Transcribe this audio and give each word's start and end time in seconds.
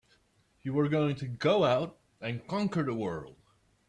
You 0.63 0.73
were 0.73 0.89
going 0.89 1.15
to 1.17 1.27
go 1.27 1.63
out 1.63 1.99
and 2.21 2.47
conquer 2.47 2.81
the 2.81 2.95
world! 2.95 3.35